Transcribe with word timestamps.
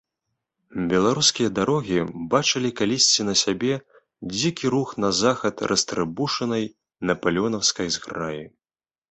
Беларускія 0.91 1.49
дарогі 1.59 1.99
бачылі 2.31 2.69
калісьці 2.79 3.25
на 3.27 3.35
сабе 3.43 3.75
дзікі 4.33 4.73
рух 4.75 4.89
на 5.03 5.09
захад 5.21 5.55
растрыбушанай 5.75 6.65
напалеонаўскай 7.11 7.87
зграі. 7.99 8.43